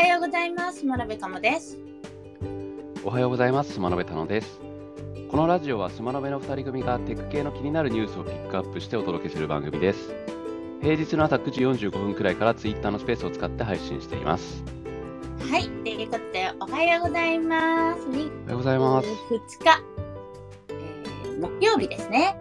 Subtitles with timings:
[0.00, 0.86] はようございます。
[0.86, 1.76] 真鍋かもです。
[3.04, 3.74] おはようございます。
[3.74, 4.58] スマノベタノです。
[5.30, 10.14] このラジオはスマノベの2人組がテック系の気になるニュースをピックアップしてお届けする番組です。
[10.80, 14.64] 平日の朝9時45分くらいからツイッターのスペースを使って配信しています。
[15.50, 18.00] はい、ということで、おはようございます。
[18.08, 19.08] 2おはようございます。
[19.08, 19.12] 2
[19.60, 19.82] 日、
[20.70, 22.40] えー木曜日ですね。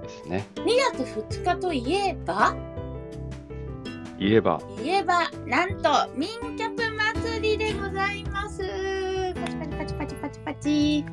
[0.00, 0.46] ですね。
[0.54, 0.64] 2
[0.96, 2.54] 月2日といえば、
[4.18, 6.73] 言えば、言えば、なんと、ミンキャ
[7.94, 8.60] ざいます。
[9.34, 10.98] パチパチパチパチパチパチ。
[10.98, 11.06] 今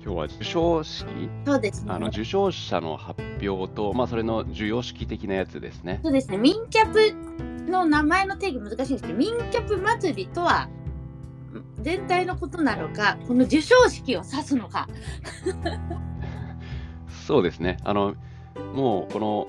[0.00, 1.06] 日は授賞式、
[1.44, 1.92] そうですね。
[1.92, 6.00] あの受賞者の発表と、まあ、それの授与式的なやつですね。
[6.02, 6.38] そうですね。
[6.38, 10.70] ミンキャップの名前の定義難しいんですけど、ミンキャップ祭りとは、
[11.82, 14.88] 全体のことなのか、この授賞式を指すのか。
[17.26, 17.76] そうですね。
[17.84, 18.14] あの、
[18.74, 19.46] もうこの、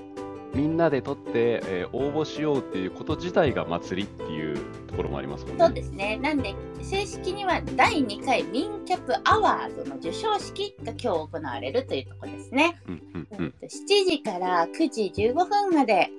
[0.54, 5.64] みんなで撮って、えー応募しようっていうこと自体が祭りっていうところもありますもんね。
[5.64, 6.16] そうですね。
[6.16, 12.80] なんで、正式には第2回ミンキャップアワードの授賞式が今日行われるというところですね。
[12.88, 13.54] うんうんうん。
[13.62, 16.10] えっと7時から9時15分まで、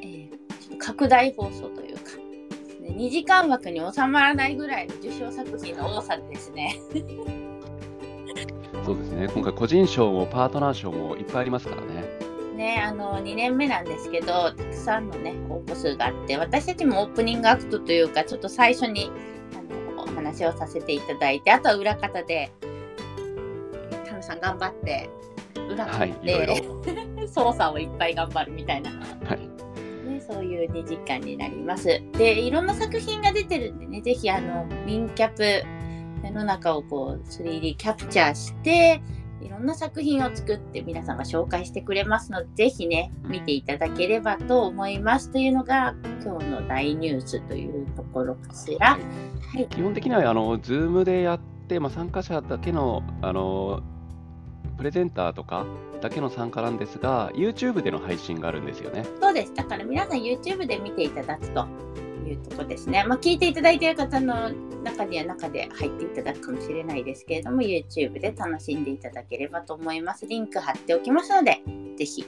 [0.00, 2.16] えーちょっと拡大放送というか、
[2.80, 6.76] ね2時間枠に収まらないぐらいの受賞作品の多さでですね。
[8.84, 9.28] そうですね。
[9.32, 12.25] 今回個人賞もパートナー賞もいっぱいありますからね。
[12.56, 19.10] ね、あの2年目なんですけど、たくさんのね、応募数があって、私たちもオープニングアクトというか、ちょっと最初に
[19.52, 22.50] あのお話をさせていただいて、あとは裏方で、
[24.06, 25.10] 田野さん頑張って、
[25.68, 26.14] 裏方はい。
[27.28, 30.08] 操作をいっぱい頑張るみたいな、はい。
[30.08, 32.02] ね、そういう2時間になります。
[32.12, 39.02] で、いろんな作品が出てるんでね、ぜひあの、ミンキャップの中をこう 3D キャプチャーして、
[39.40, 48.92] いろんな作品を作って皆さんが紹介してくれますので、ぜひね、見ていただければと思いますというのが今日の大ニュースというところかしら。
[48.92, 48.98] は
[49.58, 49.66] い。
[49.68, 53.82] 基本的にはあの Zoom でやって、まあ、参加者だけのあの
[54.76, 55.64] プレゼンターとか
[56.02, 59.04] だけの参加なんですが、YouTube での配信があるんですよね。
[59.20, 59.54] そうです。
[59.54, 61.66] だから皆さん YouTube で見ていただくと
[62.28, 63.04] いうところですね。
[63.04, 64.50] まあ、聞いていただいている方の
[64.82, 70.26] 中には中で入っていただくかもしれないですけれども、YouTube で楽しんでいただければと思います。
[70.26, 71.62] リンク貼っておきますので、
[71.96, 72.24] ぜひ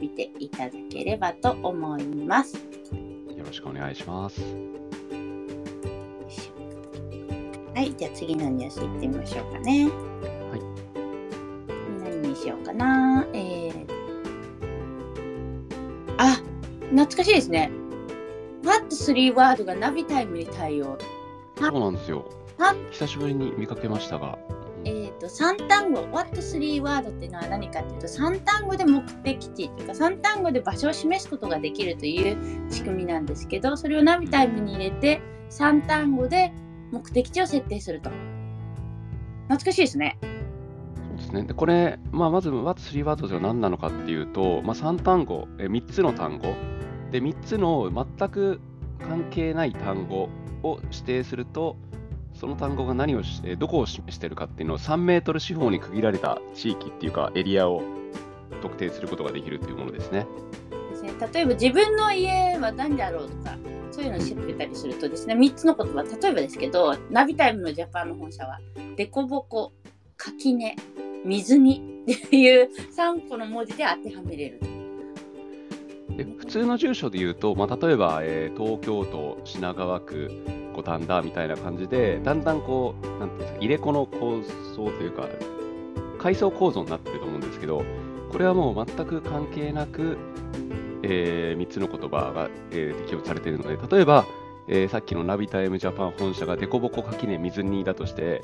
[0.00, 2.56] 見ていただければと思います。
[2.56, 4.40] よろしくお願いします。
[7.74, 9.88] はい、じゃあ次のニュースいってみましょうかね。
[10.50, 10.60] はい。
[12.04, 13.26] 何にしようかな。
[13.32, 13.86] えー、
[16.18, 16.36] あ、
[16.90, 17.70] 懐かしいですね。
[18.92, 20.98] What3 ワードがナビタイムに対応。
[21.56, 22.26] そうなんですよ
[22.58, 22.74] は。
[22.90, 24.38] 久しぶりに見かけましたが、
[24.84, 32.36] えっ、と、3単語、What3 ワードっていうのは何かっていうと、3単語で目的地というか、3単語で場所を示すことができるという
[32.70, 36.52] 仕組みなんですけど、それをナビタイムに入れて、3単語で
[36.90, 38.10] 目的地を設定すると。
[39.44, 40.18] 懐かしいですね。
[40.20, 41.44] そうですね。
[41.44, 46.54] でこれ、まあ、まず What3 ワードが何なのかっていうと、まあ、3単語、え3つの単語、
[47.10, 48.60] で3つの全く
[49.02, 50.28] 関係ない単語
[50.62, 51.76] を指定すると、
[52.34, 57.82] その単語が何をし、どこを示しているかっていうのを3メートル四方に区切られた地域っていうかエリアを
[58.62, 60.26] 特定することができるというものですね。
[61.32, 63.56] 例えば自分の家は何だろうとか
[63.90, 66.02] そういうのを調べたりするとですね3つの言葉。
[66.02, 68.60] 例えばですけどナビタイムのジャパンの本社は
[68.96, 69.72] デコボコ
[70.16, 70.76] 垣根
[71.24, 74.60] 水にっていう3個の文字で当てはめれる
[76.16, 80.30] で普通の住所で言うと、まあ、例えば、えー東京都品川区
[80.74, 84.42] 五反田みたいな感じで、だんだんこう、なんていうんですか、入れ子の構
[84.74, 85.28] 想というか、
[86.18, 87.84] 階層構造になってると思うんですけど、
[88.30, 90.16] これはもう全く関係なく、
[91.02, 94.24] え3つの言葉が、えー適用されているので、例えば、
[94.68, 98.42] えーさっきのナビタイムジャパン本社がデコボコ垣根水にだとして、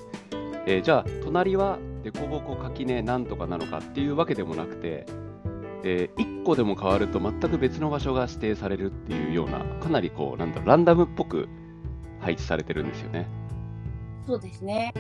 [0.66, 5.06] えーじゃあ、隣はデコボコ垣根なんとかなのかっていうわけでもなくて、
[5.84, 11.48] え1個でも変わると全く別の場所が指定されるっていうような、かなりこう、なんだろう、ランダムっぽく
[12.20, 13.26] 配置されてるんですよね。
[14.26, 14.92] そうですね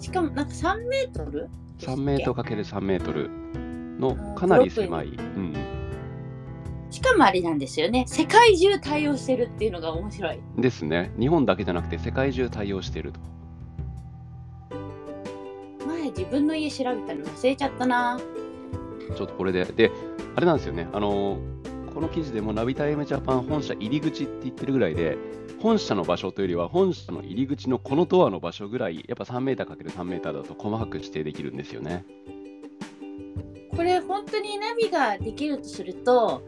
[0.00, 1.48] しかもなんか3メートル
[1.78, 3.30] 3メートル ×3 メートル
[4.00, 5.06] のかなり狭い。
[5.06, 5.54] うん、
[6.90, 11.12] しかもあれなんですよね世界中対応してるっていうのが面白いですね。
[11.18, 13.20] 日本だけじゃなくて世界中対応していると。
[15.86, 18.18] 前自分の家調べたの忘れちゃったな
[19.14, 19.90] ちょっとこれで、で、
[20.34, 20.88] あれなんですよね。
[20.92, 21.38] あの
[21.94, 25.16] この記事でもナビタイムジャパン本社入り口って言ってるぐらいで、
[25.60, 32.04] 本社の場所というよりは、本社の入り口のこのドアの場所ぐらい、やっぱ3メーター ×3 メーターだと細かく指定できるんですよね。
[33.76, 36.42] これ本当にナビができるとすると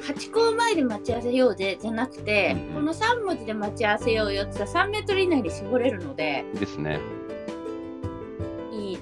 [0.00, 6.98] ハチ公前で待ち合わせようでじゃなくて、うんこの3文字で待ち合わせようよって言ったら3メートル以内に絞れるのでですね。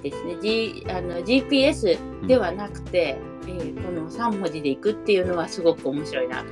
[0.03, 6.43] いいですね、G、あの GPS ではなくて、えーこの3文字で行くっていうのはすごく面白いな。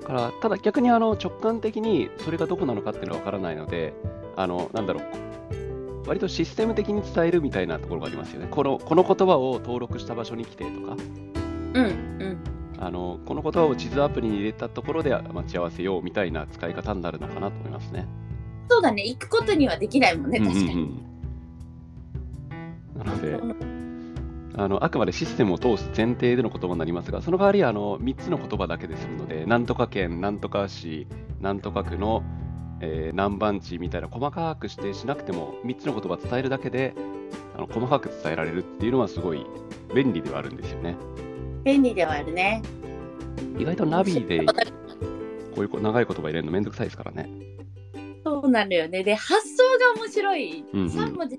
[0.00, 3.94] だからただ逆にあの直感的にそれがどこなのかっていうのは分からないので、
[4.36, 8.48] あのなんだろう、割とシステム的に伝えるみたいなところがありますよね。
[8.50, 10.96] このこの言葉を登録した場所に来てとか、
[11.74, 12.38] うんうん。
[12.78, 18.06] あのこの言葉を地図アプリに入れたところで待ち合わせようみたいな使い方になるのかなと思いますね。
[18.68, 19.04] そうだね。
[19.06, 20.82] 行くことにはできないもんね確かに、うんうんう
[21.12, 21.15] ん
[22.96, 23.38] なので、
[24.58, 31.06] あのあくまでシステムを通す前提での言葉になりますが、その代わりあの3つの言葉だけで済むので、なんとか県、なんとか市、
[31.40, 32.22] なんとか区の、
[32.80, 36.94] えー何番地みたいな細かく指定しなくても、3つの言葉伝えるだけで
[37.54, 39.46] あの細かく伝えられるっていうのはすごい
[39.94, 40.96] 便利ではあるんですよね。
[41.64, 42.62] 便利ではあるね。
[43.58, 44.44] 意外とナビで
[45.54, 47.30] こういう長い言葉入れるのめんどくさいですからね。
[48.24, 49.02] そうなのよね。
[49.02, 49.62] で発想
[49.96, 50.86] が面白い、うんうん。
[50.88, 51.38] 3文字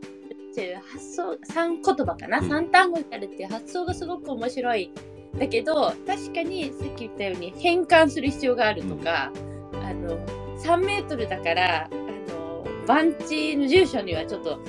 [0.57, 2.51] っていう発想3言葉かな、うん。
[2.51, 4.91] 3単語になるっていう発想がすごく面白い。
[5.37, 9.31] だけど確かにさっき言ったように変換する必要があるとか、
[9.73, 10.17] あの
[10.57, 14.59] 3メートルだからあの番地の住所にはちょっと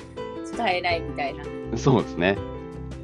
[0.45, 1.43] 使えないみたいな。
[1.75, 2.37] そうですね。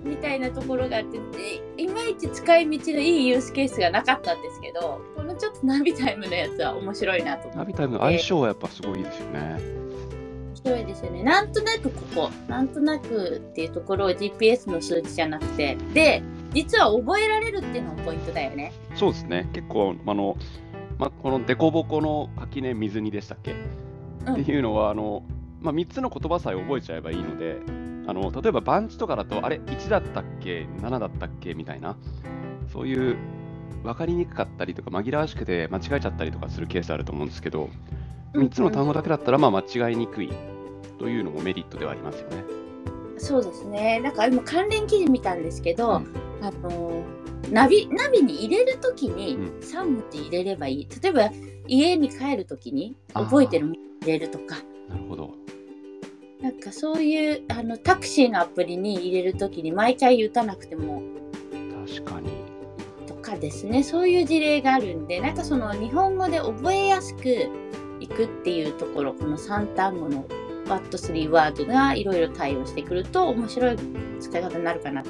[0.04, 7.58] みたいなところがあってでいまいち使い道のいいユースケースがなかったんですけどこのちょっとナビタイムのやつは面白いなと思って。
[7.58, 9.85] ナビタイムの相性はやっぱすごいですよね。
[10.66, 11.24] 面白いですよね。
[11.24, 16.24] なんとなくここ、なんとなくっていうところを GPS の数値じゃなくて、で、
[16.54, 18.74] 実は覚えられるっていうのもポイントだよね。
[18.96, 19.48] そうですね。
[19.54, 20.38] 結構、あの、
[20.98, 23.54] ま、この凸凹の垣根水煮でしたっけ、
[24.26, 24.34] うん。
[24.42, 25.24] っていうのは、あの、
[25.62, 27.58] ま、3つの言葉さえ覚えちゃえばいいので、
[28.08, 31.54] あの例えば番地とかだと、あれ、1だったっけ、7だったっけ？
[31.56, 31.96] みたいな、
[32.72, 33.18] そういう
[33.84, 37.70] 分かりにくかったりとか、紛らわしくて間違えちゃったりとかするケースあると思うんですけど、
[38.36, 40.30] 3つの単語だけだったら、まあ、間違いにくい
[40.98, 42.44] というのもメリットではありますよね。
[43.18, 44.00] そうですね。
[44.02, 46.08] なんか今関連記事見たんですけど、うん
[46.42, 47.04] あの
[47.52, 50.88] ナビナビに入れるときにうん3文字入れればいい。
[51.02, 51.32] 例えば
[51.68, 54.58] 家に帰るときに覚えてる入れるとか、
[54.90, 55.34] なるほど。
[56.42, 61.02] なんかそういうあのタクシーのアプリに入れるときに毎回打たなくても
[61.88, 62.30] 確かに。
[63.08, 67.50] とかですねそういう事例があるんでなんかその日本語で覚えやすく
[68.00, 70.26] いくっていうところこの3単語の
[70.66, 73.78] What3 ワードがいろいろ対応してくると面白い
[74.20, 75.10] 使い方になるかなと。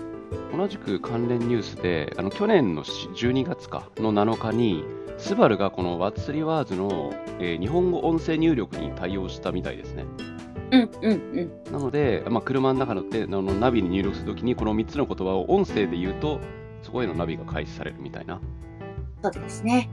[0.55, 4.83] 同じく関連ニュースで、あの去年のし12月かの7日に、
[5.17, 10.05] スバルがこの What's ワーズの、えー日本語音声入力に対応したみたいですね。
[10.71, 11.71] うんうんうん。
[11.71, 16.39] なので、まあ、車の中のであのナビに入力するときに、この3つの言葉を音声で言うと、
[16.81, 18.39] そこへのナビが開始されるみたいなっ
[19.23, 19.89] そうですね。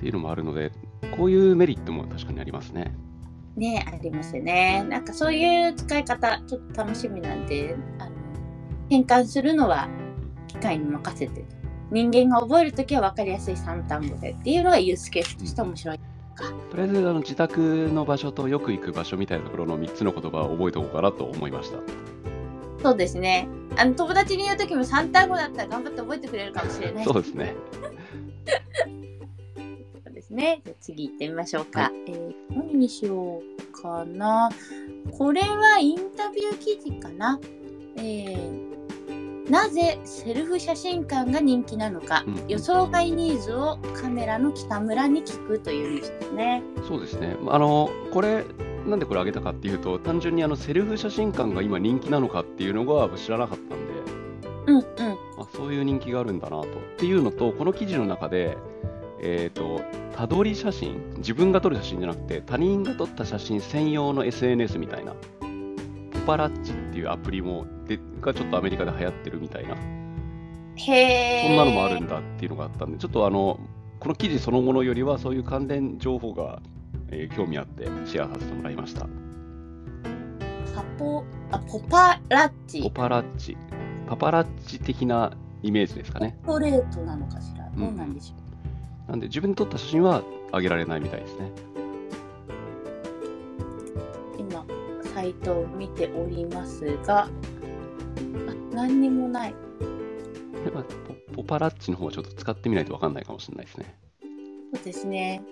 [0.00, 0.72] ていうのもあるので、
[1.16, 2.94] こういうメリットも確かにありますね。
[3.56, 4.84] ねありますよね。
[4.88, 8.10] なんかそういう使い方ちょっと楽しみなんであの
[8.88, 9.88] 変換するのは
[10.48, 11.44] 機械に任せて
[11.90, 16.00] 人間が覚えるときは分かりやすい3単語でっていうのがユースケースとして面白い。
[16.70, 21.78] とりあえずあの自宅の場所とよく行く場所みたいなところの3つの言葉を覚えておこうかなと思いました。
[22.82, 23.48] そうですね。
[23.76, 27.54] あの友達に言うときも3単語だったら頑張って覚えてくれるかもしれないそうですね。
[30.34, 30.60] ね。
[30.64, 31.90] じゃあ次行ってみましょうか。
[32.08, 34.50] えー何にしようかな。
[35.16, 37.40] これはインタビュー記事かな。
[37.96, 38.74] えー
[39.50, 46.62] なぜセルフ写真館が人気なのか、うん予想外ニーズをカメラの北村に聞くというニュースですね。
[46.88, 47.36] そうですね。
[47.48, 48.44] あの、これ、
[48.86, 53.76] なんでこれ挙げたかっていうと、単純にあのセルフ写真館が今人気なのかっていうのが知らなかったんで、
[54.66, 54.82] うんうん。
[54.82, 56.66] あそういう人気があるんだなと。
[56.66, 58.56] っていうのと、この記事の中で、
[59.26, 59.80] えっ、と、
[60.14, 69.76] たどり写真、自分が撮る写真じゃなくて、他人が撮った写真専用の SNS みたいな、ポパラッチっていうアプリもでがちょっとアメリカで流行ってるみたいな、
[70.76, 71.46] へえ。
[71.48, 73.58] そんなのもあるんだっていうのがあったんで、ちょっとあの、
[73.98, 76.60] この記事そのものよりは、そういう関連情報が、
[77.08, 79.06] えー興味あってシェアさせてもらいました。
[80.74, 82.82] パポあポパラッチ。
[82.82, 83.56] ポパラッチ、
[84.06, 86.36] パパラッチ的なイメージですかね。
[86.42, 87.64] ストレートなのかしら。
[87.70, 88.43] どうなんでしょう。
[89.08, 91.50] なんで自分で撮った写真は上げられないみたいですね。
[94.38, 94.64] 今
[95.14, 97.28] サイトを見ておりますがあ
[98.72, 99.56] 何にもないこ
[100.64, 103.96] れはポポパラッチの方はちょっと使ってみないと分かんないかもしれないですね。
[104.74, 105.42] そうですね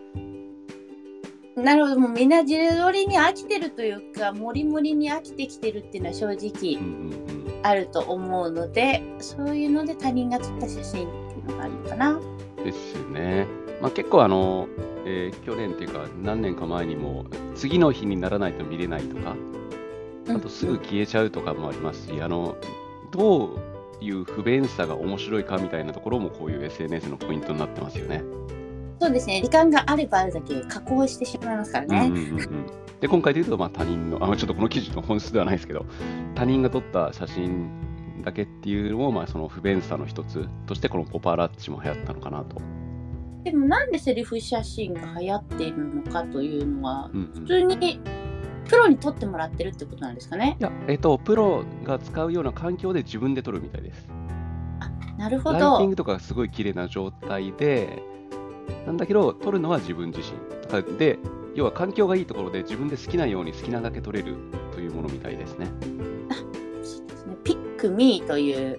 [1.56, 7.42] なるほどもうみんな自撮りに飽きてるというかモリモリに飽きてきてるっていうのは正直。
[7.62, 12.20] あると思うのでそういうので他人が撮った写真っていうのがあるのかな
[12.64, 13.46] ですね。
[13.80, 14.68] まあ、結構あの、
[15.04, 19.34] えー去年っていうか何年か前にも次の日にならないと見れないとか、
[20.28, 22.56] あとすぐ消えちゃうとかもありますし、あの
[23.10, 23.46] ど
[24.00, 28.22] ういう不便さが面白いかみたいなところもこういう SNS のポイントになってますよね。
[29.00, 29.42] そうですね。
[29.42, 32.06] 時間があればあるだけ加工してしまいますからね。
[32.06, 35.84] うんうんうんうんで今回で言うとまあ他人のあちょっとこの記事の本質ではないですけど
[36.36, 37.68] 他人が撮った写真
[38.22, 42.60] だけっていうのもまあその不便さの一つとしてこのポパラッチも流行ったのかなと。
[43.44, 48.00] でもなんでセリフ写真が流行っているのかというのは、うんうん普通に
[48.68, 50.56] プロに撮ってもらってるってことなんですかね？
[50.58, 54.08] いや、えっと、プロが使うような環境で自分で撮るみたいです。
[55.18, 55.88] なるほライティンど。
[55.88, 58.02] グとかがすごい綺麗な状態で、
[58.86, 60.96] なんだけど、撮るのは自分自身。
[60.96, 61.18] で、
[61.54, 64.36] 要は環境がいいところで自分で好きなように好きなだけ撮れる
[64.72, 65.66] というものみたいですね。
[67.82, 68.78] クミーという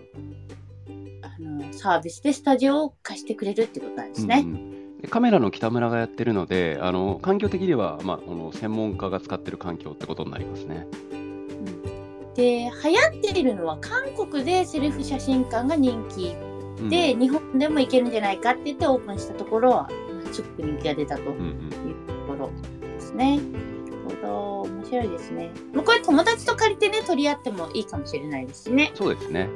[1.22, 4.44] あのサービスでスタジオを貸してくれるってことなんですね。
[4.46, 10.88] うんうんでカメラの北村がやってるので、あの環境的には、まあ、この専門家が使ってる環境ってことになりますね。
[11.12, 16.34] うんで流行っているのは韓国でセルフ写真館が人気
[16.80, 19.90] うんで、日本でも行けるんじゃないかって言ってオープンしたところは
[20.24, 23.42] まあすごく人気が出たとうんうんいうところですね。
[23.42, 23.73] なる
[24.04, 25.52] ほど面白いですね。
[25.74, 28.92] もうこれ友達と借りてね取り合ってもいいかもしれないですしね。
[28.96, 29.50] そうですね。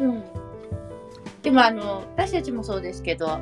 [0.00, 0.24] うん、
[1.42, 3.38] でもあの私たちもそうですけど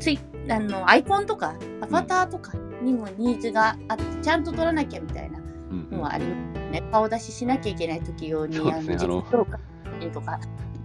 [0.00, 0.18] ツイ
[0.50, 5.42] あのアイコンとかアバターとかにもニーズがあってちゃんと撮らなきゃみたいなう
[5.74, 6.82] んうんのはありますよね。
[6.90, 10.40] 顔出ししなきゃいけない時用にそうですねあの自己紹介とか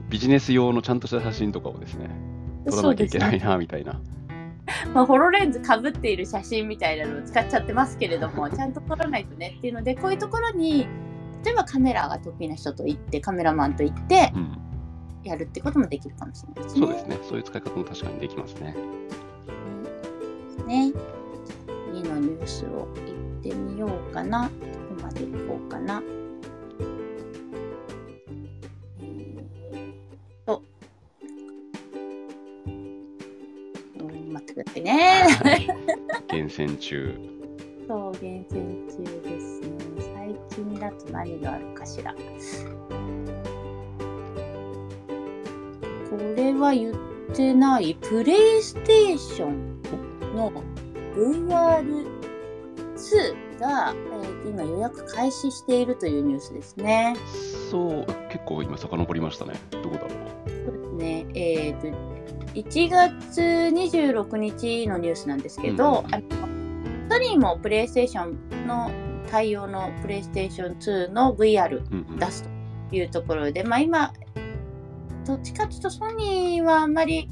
[0.10, 2.10] ビジネス用のちゃんとした写真とかをですね、
[2.68, 4.02] 撮らなきゃいけないな、みたいな。
[4.94, 10.88] まあ、ホロレンズかぶっている写真みたいなのを使っちゃってますけれどもちゃんと撮らないとねっていうのでこういうところに
[11.44, 14.58] 例えばカメラが得意な人と行ってカメラマンと行ってうん、
[15.24, 16.86] やるってこともできるかもしれないですね。
[16.86, 17.20] そうですね。
[17.30, 18.76] そういう使い方も確かにできますね。
[20.68, 20.94] ね。
[21.94, 24.44] 次のニュースを行ってみようかな。
[24.44, 26.02] どこまで行こうかな。
[36.50, 37.14] 選中。
[37.88, 39.70] そう厳選中ですね。
[40.16, 42.14] 最近だと何があるかしら。
[42.14, 42.20] こ
[46.36, 46.96] れは言っ
[47.36, 47.96] てない。
[48.02, 49.82] プレイステーション
[50.36, 50.52] の
[51.16, 57.16] VR2 が、えー、今予約開始しているというニュースですね。
[57.70, 58.06] そう。
[58.30, 59.54] 結構今遡りましたね。
[59.72, 60.08] どこだろ
[60.94, 60.96] う。
[60.96, 61.26] ね。
[61.34, 61.94] えーと、と
[62.54, 66.24] 1月26日のニュースなんですけど、うん、アメ
[67.10, 68.92] ソニーもプレイステーションの
[69.32, 71.82] 対応のプレイステーション2の VR
[72.20, 72.48] 出す
[72.90, 74.14] というところで、うんうん、まあ今
[75.26, 77.28] どっちかというとソニーはあんまり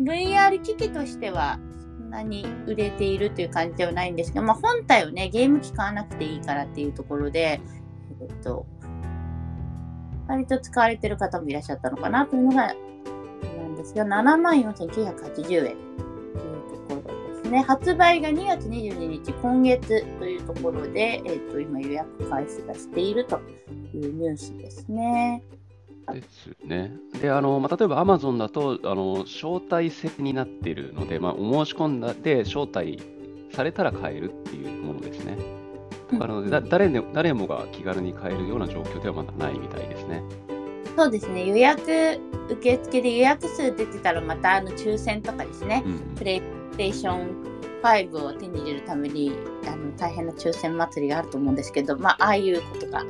[0.00, 1.58] VR 機器としては
[1.98, 7.60] そんなに売れているという感じではないんですけど、まあ、本体をねゲーム機買わなくていいからっていうところで、
[8.20, 8.66] えっと、
[10.28, 12.74] 割と使われてる方もいらっしゃったのかなというのがな
[13.66, 16.11] んですが7万4980円。
[17.52, 17.62] ね。
[17.62, 23.38] 発売が2月22日、今月というところで、えっと、今予約開始がしていると
[23.94, 25.44] いうニュースですね。
[26.12, 26.92] ですね。
[27.20, 32.98] で、あの、まあ、例えば Amazon だと、あの、招待制になっているので、まあ、お申し込んだで招待
[33.52, 35.36] されたら買えるっていうものですね。
[36.12, 40.22] だから、うんだ誰で誰もが気軽に買えるような状況ではまだないみたいですね。
[40.96, 41.46] そうですね。
[41.46, 45.82] 予約、受付で予約数出てたら、またあの抽選とかですね。
[45.86, 47.52] うんプレイステーション
[47.82, 49.32] 5を手に入れるために
[49.66, 53.04] あの大変な抽選祭りがあると思うんですけど、まあ、ああいうことが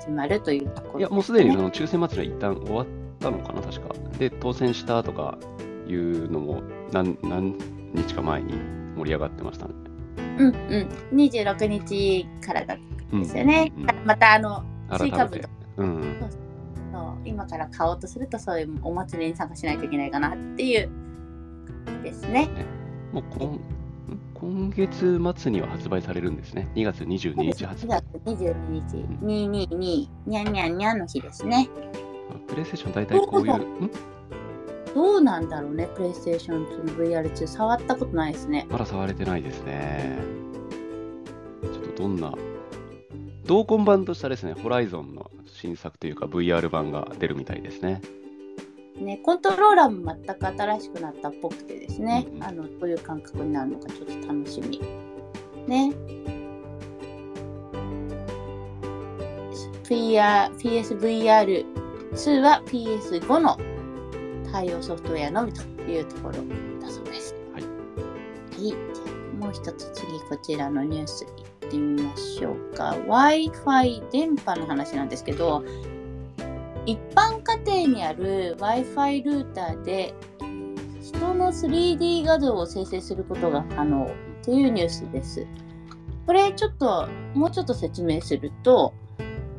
[0.00, 2.86] 始まるというところいや、もうすでにその抽選祭りは一旦終わっ
[3.20, 3.94] たのかな、確か。
[4.18, 5.38] で、当選したとか
[5.86, 6.62] いうのも
[6.92, 7.56] 何何
[7.94, 8.54] 日か前に
[8.96, 9.74] 盛り上がってましたね。
[10.38, 12.76] うんうん、26日からだ
[13.12, 13.72] うんですよね。
[13.76, 14.64] うんまたあの
[14.96, 15.48] 追加分と。
[15.78, 16.16] うん。
[16.92, 20.90] そう今から買おうとするとそういうお祭りに参加しないといけないかなっていう
[22.02, 22.48] ですね。
[23.12, 23.60] もう今ん
[24.34, 26.68] 今月末には発売されるんですね。
[26.74, 28.44] 2月22日発2売月。
[28.44, 31.68] 22日、222、にゃんにゃんにゃんの日ですね。
[32.46, 33.54] プレイステーション大体こういう、
[34.94, 35.48] どうなん？
[35.48, 38.66] だろうね、プレイステーション2の VR2 触ったことないですね。
[38.70, 40.18] まだ触れてないですね。
[41.62, 42.32] ちょっとどんな、
[43.44, 48.00] 同梱版としたですね、ホライゾンの新作というか VR 版が出るみたいですね。
[49.00, 54.80] ね、コントローラーも全く新しくなったっぽくてですね、うんあのどういう感覚になるのかちょっと楽しみ。
[55.66, 55.92] ね。
[59.84, 63.56] VR PSVR2 は PS5 の
[64.52, 66.34] 対応ソフトウェアのみというところ
[66.80, 67.34] だそうです。
[68.58, 68.70] い。
[68.70, 68.76] じゃ
[69.40, 72.96] あもう一つ次こちらのニュースいってみましょうか。
[73.06, 75.64] Wi-Fi 電波の話なんですけど、
[76.86, 80.14] 一般家庭にある Wi-Fi ルーターで
[81.00, 84.10] 人の 3D 画像を生成することが可能
[84.42, 85.46] というニュースです。
[86.26, 88.92] これちょっともうちょっと説明すると、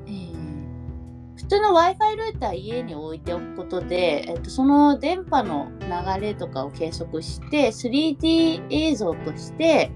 [0.05, 0.39] えー
[1.35, 9.89] 普通の Wi-Fi ルーター家に置いておくことで、えっと、その電波の流れとかを計測して 3D 映像として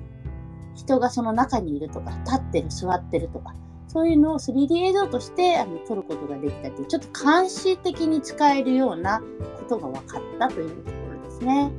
[0.74, 3.54] 人がその中にいるとか立ってる座ってるとか
[3.94, 9.22] そういうのを 3D 映像としてあの撮ることができたというちょっと監視的に使えるような
[9.60, 11.72] ことが分かったというところですね。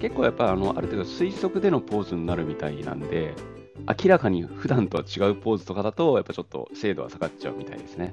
[0.00, 3.34] 結構やっぱあのある程度推測でのポーズになるみたいなんで、
[4.02, 8.12] 明らかに普段とは違うポーズとかだと、やっぱちょっと精度は下がっちゃうみたいですね。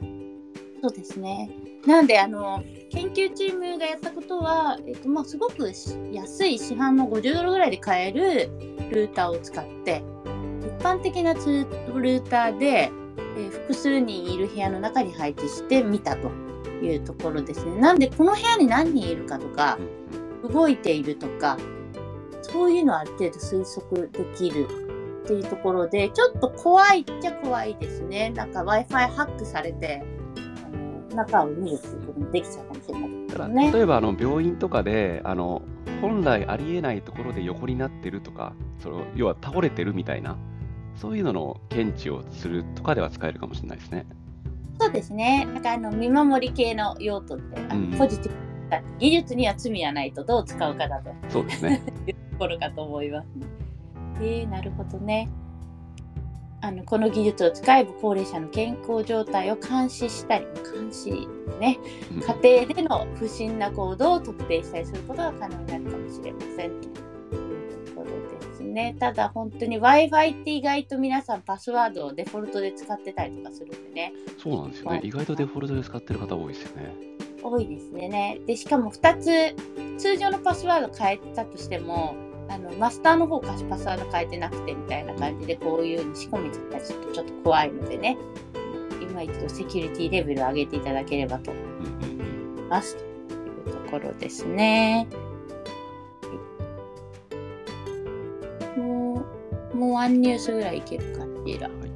[0.82, 1.50] そうですね。
[1.86, 8.50] なんであの研究チームがやったことは、えっとまあ、すごくし安い市販の50ドルぐらいで買える
[8.90, 10.13] ルーターを使って一
[10.84, 12.92] 般的なツールーターで、
[13.38, 16.30] えー複数人いる部屋の中に配置してみたと
[16.84, 17.80] いうところですね。
[17.80, 19.80] なんでこの部屋に何人いるかとか
[20.44, 21.58] 動いているとか
[22.42, 24.68] そういうのはある程度推測できる
[25.24, 28.30] っていうところでちょっと怖いっちゃ怖いですね。
[28.32, 30.04] なんか Wi-Fi ハックされて
[31.16, 33.72] 中を見るっていうこともできちゃうかもしれないね。
[33.72, 35.62] 例えばあの病院とかであの
[36.02, 40.38] 本来ありえないところで横になってるとか、その要は倒れてるみたいな、
[40.96, 44.06] そういうのの検知をするとかでは使えるかもしれないですね。
[44.80, 45.46] そうですね。
[45.46, 51.82] なんかあの見守り系の用途ってうんポジティブな技術には罪はないとどう使うかだとそうですね。
[52.08, 53.46] いうところかと思いますね。
[54.22, 55.30] えー、なるほどね。
[56.64, 61.28] あのこの技術を使えば高齢者の健康状態を監視したり監視
[61.60, 61.78] ね
[62.10, 66.72] うん家庭での不審な行動を特定したりすることが可能になるかもしれません
[68.74, 75.00] ねただ本当に Wi-Fi って意外と皆さんパスワードをデフォルトで使ってたりとかするんでねそうなんですよね。
[75.04, 76.94] 意外とデフォルトで使ってる方多いですよね。
[77.44, 78.40] 多いですね。
[78.48, 79.56] で、しかも2つ、
[79.98, 82.16] 通常のパスワード変えたとしても、
[82.50, 88.18] あのマスターの方からパスワード変えてなくてみたいな感じで、こういうふうに仕込めちゃったりするとちょっと怖いのでね、
[89.02, 91.64] 今一度セキュリティレベルを上げていただければと思い
[92.70, 92.96] ます。
[92.96, 95.08] というところですね。
[99.94, 101.70] ワンニュースぐらいいけるかしら。
[101.70, 101.90] はいは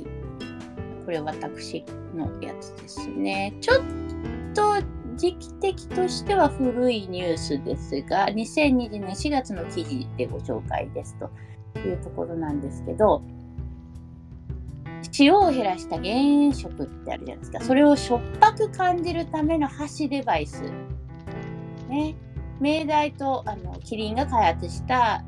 [0.00, 1.04] い。
[1.04, 3.54] これ私のやつですね。
[3.60, 3.84] ちょっ
[4.54, 4.80] と
[5.16, 11.30] 時期的としては古いニュースですが、2020年4月の記事でご紹介ですと
[11.80, 13.22] いうところなんですけど、
[15.18, 17.60] 塩を減らした減塩食ってあるじゃないですか。
[17.60, 20.62] それをしょっぱく感じるための箸デバイス。
[21.88, 22.14] ね。
[22.60, 25.24] 明大とあのキリンが開発した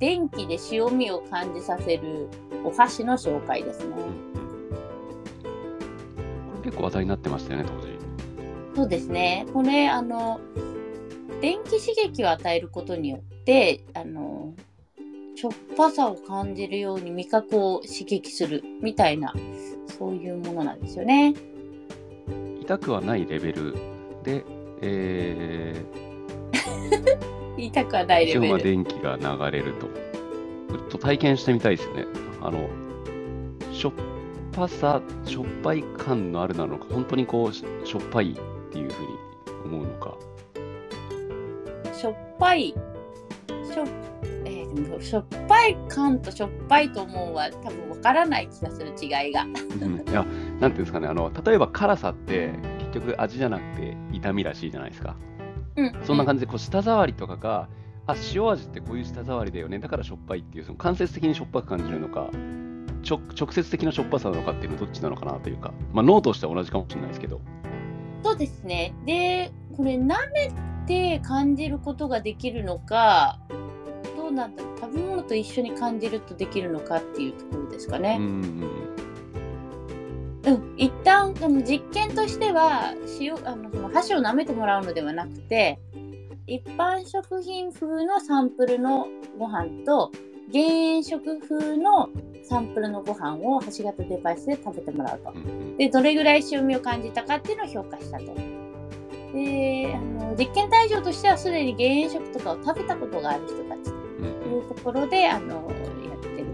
[0.00, 2.28] 電気で塩味を感じさせる
[2.64, 3.94] お箸の紹介ですね。
[3.94, 4.02] こ
[6.56, 7.90] れ結構話題になってましたよね、当時。
[8.74, 9.46] そうですね。
[9.52, 10.40] これ、あの、
[11.42, 14.54] 電気刺激を与えることによって、あの、
[15.34, 19.34] しょっぱさを感じるように味覚を刺激するみたいな、
[19.98, 21.34] そういうものなんですよね。
[22.62, 23.74] 痛くはないレベル
[24.22, 24.44] で、
[24.80, 25.84] え
[27.56, 28.62] 言いたくはないレベル。
[28.62, 29.86] 電気が流れると。
[29.86, 32.06] ちょっと体験してみたいですよね。
[32.40, 32.68] あの、
[33.72, 33.92] しょっ
[34.52, 40.16] ぱさ、しょっぱい感のあるなのか、本当にこう、ししょっぱいっていうふうに思うのか。
[41.92, 43.84] しょっぱい、しょ,、
[44.44, 49.42] えーでもしょっぱい感としょっぱいと思うは多分わからない気がする違いが。
[49.42, 50.24] うんいや、
[50.60, 52.52] なんていうんですかね、あの、例えば辛さって、
[52.92, 55.16] 結局味じゃなくて痛みらしいじゃないですか。
[55.76, 57.68] うん、そんな感じで、こう、舌触りとかが、
[58.06, 62.28] あ、塩味ってこういう舌触りだよね、だからしょっぱいっていう、その間接的にしょっぱく感じるのか、
[63.08, 67.40] 直直接的なしょっぱさなのかっていうのはどっちなのかなというか、まあ、脳としては同じかもしれないですけど、
[68.22, 68.94] そうですね。
[69.06, 70.52] で、これ、舐め
[70.86, 73.38] て感じることができるのか、
[74.16, 78.16] どうなんだろう、食べ物と一緒に感じるとできるのかっていうところですかうんね。
[78.18, 79.09] うん
[80.42, 85.78] うん、一旦あの実験としては塩あのその箸を舐めてもらうのではなくて、
[86.46, 89.06] 一般食品風のサンプルの
[89.38, 90.10] ご飯と
[90.50, 92.08] 減塩食風の
[92.42, 95.32] サンプルのご飯を箸型デバイスで食べてもらうと。
[95.78, 98.34] でどれぐらい塩味を感じたかっていうのを評価したと。
[99.32, 106.46] であの実験対象としてはすでに減塩食とかを食べたことがある人たちとうんいうところであのやってる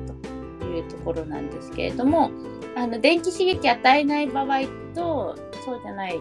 [0.61, 2.31] というところなんですけれども
[2.77, 4.61] あの電気刺激与えない場合
[4.95, 6.21] とそうじゃない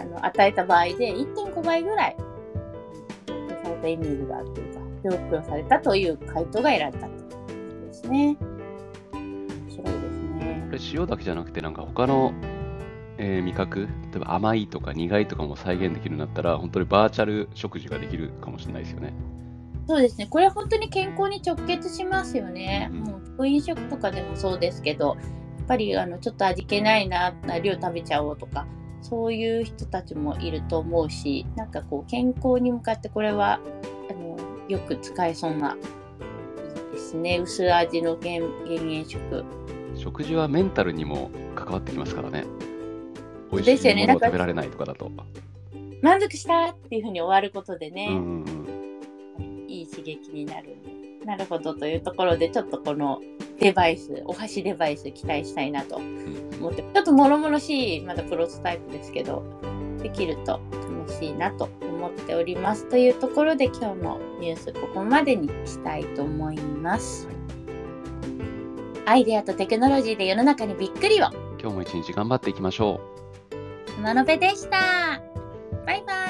[0.00, 2.16] あの与えた場合で1.5倍ぐらい
[3.62, 7.36] されったイメージがあるというか、上京されたという回答が得られたというこ
[7.80, 8.36] とですね。
[9.12, 9.94] 面白いです
[10.38, 10.66] ね。
[10.66, 12.32] これ塩だけじゃなくて、なんか他の、
[13.18, 19.12] えー味覚、例えば甘いとか苦いとかも再現できるようになったら、本当にバーチャル食事ができるかもしれないですよね。
[19.86, 20.26] そうですね。
[20.30, 22.88] これは本当に健康に直結しますよね。
[22.92, 25.16] うんもう福飲食とかでもそうですけど、
[25.66, 28.66] ぱりあのちょっと味気ないな、量食べちゃおうとか、
[29.00, 33.60] そういう人たちもいると思うし、なんかこう健康に向かってこれは
[34.10, 34.36] あの
[34.68, 35.76] よく使えそうな
[36.92, 37.38] ですね。
[37.38, 39.44] 薄味の減減塩食。
[39.94, 42.44] 食事はメンタルにも関わってきますからね。
[43.50, 45.10] 美味しいものを食べられないとかだと。
[46.00, 48.08] 満足したっていうふうに終わることでね、
[49.68, 50.76] いい刺激になる。
[51.24, 53.20] なるほどというところで、ちょっとこの
[53.62, 59.42] デバイス、お箸デバイス期待したいなとうん思って、ちょっと諸々しい、まだプロトタイプですけど、
[60.02, 60.60] できると
[61.06, 62.88] 楽しいなと思っております。
[62.88, 67.28] というところで、今日のニュース、ここまでにしたいと思います。
[69.06, 71.28] アイデアとテクノロジーで世の中にびっくりを。
[71.60, 73.00] 今日も一日頑張っていきましょ
[73.98, 74.00] う。
[74.00, 75.20] まのべでした。
[75.86, 76.21] バイバイ。